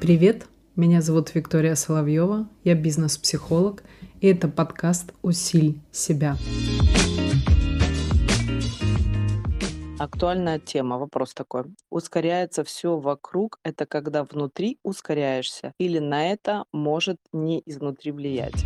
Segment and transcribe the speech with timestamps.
[0.00, 3.82] Привет, меня зовут Виктория Соловьева, я бизнес-психолог,
[4.20, 6.36] и это подкаст «Усиль себя».
[9.98, 11.64] Актуальная тема, вопрос такой.
[11.90, 18.64] Ускоряется все вокруг, это когда внутри ускоряешься, или на это может не изнутри влиять?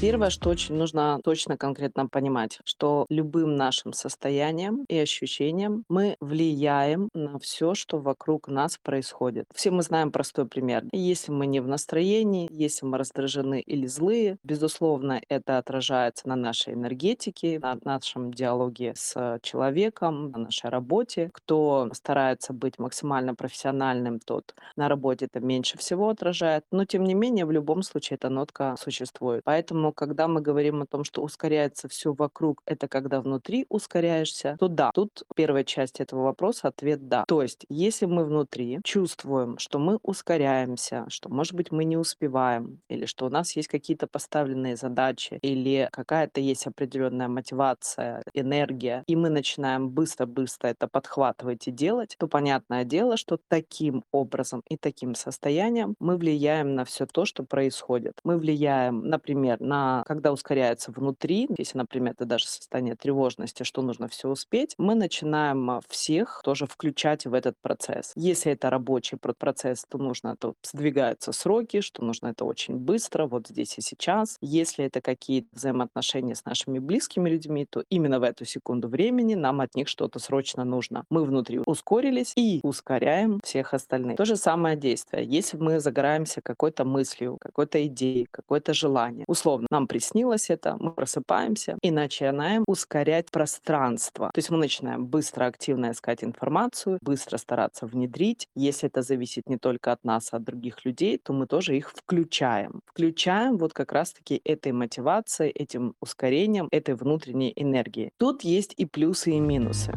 [0.00, 7.10] Первое, что очень нужно точно конкретно понимать, что любым нашим состоянием и ощущением мы влияем
[7.12, 9.44] на все, что вокруг нас происходит.
[9.54, 10.84] Все мы знаем простой пример.
[10.92, 16.72] Если мы не в настроении, если мы раздражены или злые, безусловно, это отражается на нашей
[16.72, 21.28] энергетике, на нашем диалоге с человеком, на нашей работе.
[21.34, 26.64] Кто старается быть максимально профессиональным, тот на работе это меньше всего отражает.
[26.70, 29.42] Но, тем не менее, в любом случае эта нотка существует.
[29.44, 34.68] Поэтому когда мы говорим о том, что ускоряется все вокруг, это когда внутри ускоряешься, то
[34.68, 37.24] да, тут первая часть этого вопроса ответ да.
[37.26, 42.80] То есть, если мы внутри чувствуем, что мы ускоряемся, что, может быть, мы не успеваем,
[42.88, 49.16] или что у нас есть какие-то поставленные задачи, или какая-то есть определенная мотивация, энергия, и
[49.16, 55.14] мы начинаем быстро-быстро это подхватывать и делать, то понятное дело, что таким образом и таким
[55.14, 58.14] состоянием мы влияем на все то, что происходит.
[58.24, 64.08] Мы влияем, например, на когда ускоряется внутри, если, например, это даже состояние тревожности, что нужно
[64.08, 68.12] все успеть, мы начинаем а, всех тоже включать в этот процесс.
[68.16, 73.48] Если это рабочий процесс, то нужно, то сдвигаются сроки, что нужно это очень быстро, вот
[73.48, 74.36] здесь и сейчас.
[74.40, 79.60] Если это какие-то взаимоотношения с нашими близкими людьми, то именно в эту секунду времени нам
[79.60, 81.04] от них что-то срочно нужно.
[81.10, 84.16] Мы внутри ускорились и ускоряем всех остальных.
[84.16, 85.24] То же самое действие.
[85.24, 91.78] Если мы загораемся какой-то мыслью, какой-то идеей, какое-то желание, условно, нам приснилось это, мы просыпаемся
[91.82, 94.30] и начинаем ускорять пространство.
[94.32, 98.46] То есть мы начинаем быстро, активно искать информацию, быстро стараться внедрить.
[98.54, 101.90] Если это зависит не только от нас, а от других людей, то мы тоже их
[101.90, 102.80] включаем.
[102.86, 108.12] Включаем вот как раз-таки этой мотивацией, этим ускорением, этой внутренней энергии.
[108.18, 109.92] Тут есть и плюсы, и минусы.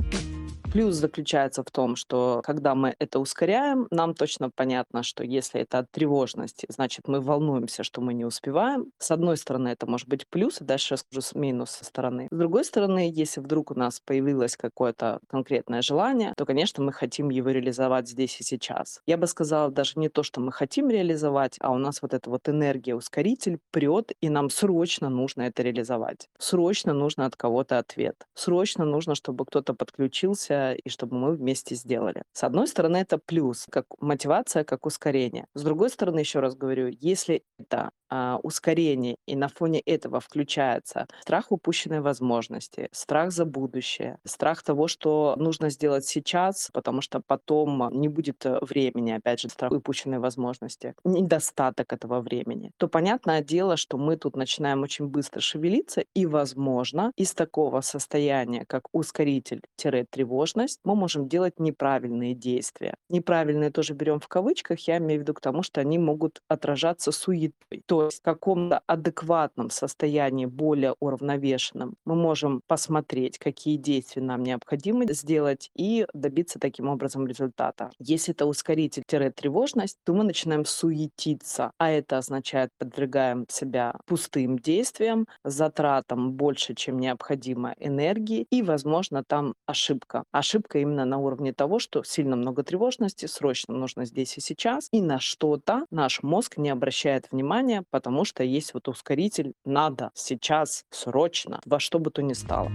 [0.73, 5.77] Плюс заключается в том, что когда мы это ускоряем, нам точно понятно, что если это
[5.77, 8.87] от тревожности, значит, мы волнуемся, что мы не успеваем.
[8.97, 12.27] С одной стороны, это может быть плюс, и дальше скажу минус со стороны.
[12.31, 17.29] С другой стороны, если вдруг у нас появилось какое-то конкретное желание, то, конечно, мы хотим
[17.29, 18.99] его реализовать здесь и сейчас.
[19.05, 22.31] Я бы сказала, даже не то, что мы хотим реализовать, а у нас вот эта
[22.31, 26.29] вот энергия, ускоритель прет, и нам срочно нужно это реализовать.
[26.39, 28.15] Срочно нужно от кого-то ответ.
[28.33, 32.23] Срочно нужно, чтобы кто-то подключился и чтобы мы вместе сделали.
[32.31, 35.45] С одной стороны, это плюс, как мотивация, как ускорение.
[35.53, 41.07] С другой стороны, еще раз говорю, если это а, ускорение, и на фоне этого включается
[41.21, 47.89] страх упущенной возможности, страх за будущее, страх того, что нужно сделать сейчас, потому что потом
[47.91, 53.77] не будет э, времени, опять же, страх упущенной возможности, недостаток этого времени, то понятное дело,
[53.77, 60.52] что мы тут начинаем очень быстро шевелиться, и, возможно, из такого состояния, как ускоритель-тревожность,
[60.83, 62.95] мы можем делать неправильные действия.
[63.09, 67.11] Неправильные тоже берем в кавычках, я имею в виду к тому, что они могут отражаться
[67.11, 67.83] суетой.
[67.85, 75.69] То в каком-то адекватном состоянии, более уравновешенном, мы можем посмотреть, какие действия нам необходимо сделать
[75.75, 77.89] и добиться таким образом результата.
[77.99, 86.33] Если это ускоритель-тревожность, то мы начинаем суетиться, а это означает, подвергаем себя пустым действиям, затратам
[86.33, 90.23] больше, чем необходимо энергии, и, возможно, там ошибка.
[90.43, 95.01] Ошибка именно на уровне того, что сильно много тревожности, срочно нужно здесь и сейчас, и
[95.01, 101.61] на что-то наш мозг не обращает внимания, потому что есть вот ускоритель «надо сейчас, срочно,
[101.65, 102.69] во что бы то ни стало»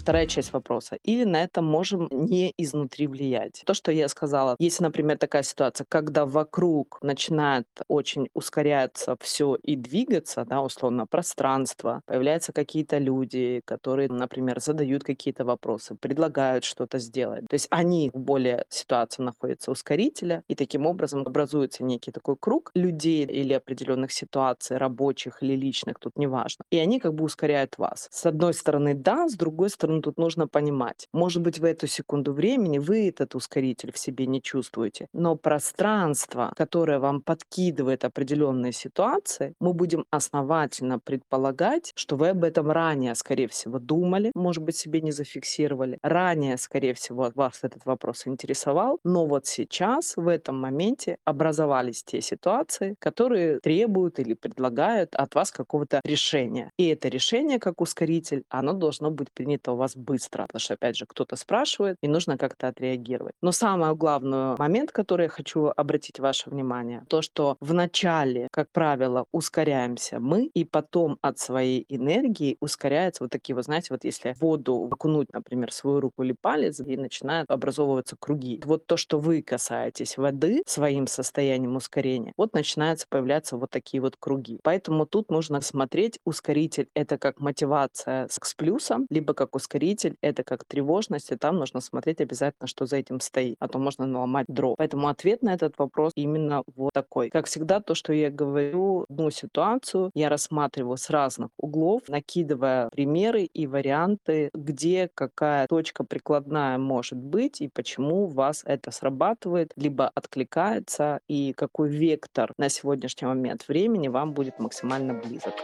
[0.00, 0.96] вторая часть вопроса.
[1.04, 3.62] Или на это можем не изнутри влиять.
[3.66, 9.76] То, что я сказала, если, например, такая ситуация, когда вокруг начинает очень ускоряться все и
[9.76, 17.46] двигаться, да, условно, пространство, появляются какие-то люди, которые, например, задают какие-то вопросы, предлагают что-то сделать.
[17.48, 22.70] То есть они в более ситуации находятся ускорителя, и таким образом образуется некий такой круг
[22.74, 26.64] людей или определенных ситуаций, рабочих или личных, тут неважно.
[26.70, 28.08] И они как бы ускоряют вас.
[28.10, 31.06] С одной стороны, да, с другой стороны, тут нужно понимать.
[31.12, 36.52] Может быть, в эту секунду времени вы этот ускоритель в себе не чувствуете, но пространство,
[36.56, 43.48] которое вам подкидывает определенные ситуации, мы будем основательно предполагать, что вы об этом ранее, скорее
[43.48, 45.98] всего, думали, может быть, себе не зафиксировали.
[46.02, 52.20] Ранее, скорее всего, вас этот вопрос интересовал, но вот сейчас, в этом моменте, образовались те
[52.20, 56.70] ситуации, которые требуют или предлагают от вас какого-то решения.
[56.78, 61.06] И это решение, как ускоритель, оно должно быть принято вас быстро, потому что, опять же,
[61.06, 63.34] кто-то спрашивает, и нужно как-то отреагировать.
[63.42, 68.68] Но самый главный момент, который я хочу обратить ваше внимание, то, что в начале, как
[68.72, 74.34] правило, ускоряемся мы, и потом от своей энергии ускоряется вот такие, вы знаете, вот если
[74.38, 78.60] воду окунуть, например, свою руку или палец, и начинают образовываться круги.
[78.64, 84.16] Вот то, что вы касаетесь воды своим состоянием ускорения, вот начинаются появляться вот такие вот
[84.18, 84.60] круги.
[84.62, 90.64] Поэтому тут нужно смотреть, ускоритель— это как мотивация с плюсом, либо как ускоритель— это как
[90.64, 94.74] тревожность, и там нужно смотреть обязательно, что за этим стоит, а то можно наломать дров.
[94.76, 97.30] Поэтому ответ на этот вопрос именно вот такой.
[97.30, 103.44] Как всегда, то, что я говорю, одну ситуацию я рассматриваю с разных углов, накидывая примеры
[103.44, 110.10] и варианты, где какая точка прикладная может быть и почему у вас это срабатывает, либо
[110.14, 115.54] откликается, и какой вектор на сегодняшний момент времени вам будет максимально близок.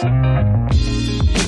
[0.00, 1.45] Thank you